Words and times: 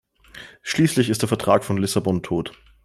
Schließlich 0.63 1.11
ist 1.11 1.21
der 1.21 1.27
Vertrag 1.29 1.63
von 1.63 1.77
Lissabon 1.77 2.23
tot. 2.23 2.53